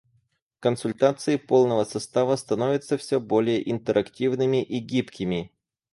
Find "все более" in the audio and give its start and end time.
2.97-3.69